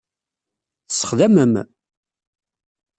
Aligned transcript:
Tessexdamem? 0.87 1.53